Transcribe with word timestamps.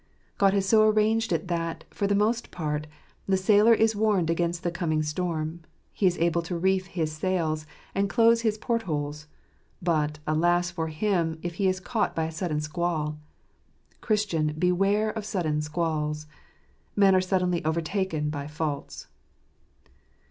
God 0.39 0.55
has 0.55 0.67
so 0.67 0.81
arranged 0.87 1.31
it 1.31 1.47
that, 1.47 1.83
for 1.91 2.07
the 2.07 2.15
most 2.15 2.49
part, 2.49 2.87
f 2.87 2.91
the 3.27 3.37
sailor 3.37 3.71
is 3.75 3.95
warned 3.95 4.31
against 4.31 4.63
the 4.63 4.71
coming 4.71 5.03
storm; 5.03 5.59
he 5.93 6.07
is 6.07 6.15
j 6.15 6.21
able 6.21 6.41
to 6.41 6.57
reef 6.57 6.87
his 6.87 7.11
sails, 7.11 7.67
and 7.93 8.09
close 8.09 8.41
his 8.41 8.57
port 8.57 8.81
holes: 8.89 9.27
but, 9.79 10.17
alas 10.25 10.71
for 10.71 10.87
him 10.87 11.37
if 11.43 11.53
he 11.61 11.67
is 11.67 11.79
caught 11.79 12.15
by 12.15 12.25
a 12.25 12.31
sudden 12.31 12.61
squall! 12.61 13.19
Christian, 14.01 14.47
j 14.47 14.53
beware 14.53 15.11
of 15.11 15.23
sudden 15.23 15.61
squalls! 15.61 16.25
Men 16.95 17.13
are 17.13 17.21
suddenly 17.21 17.63
overtaken) 17.63 18.31
by 18.31 18.47
faults. 18.47 19.05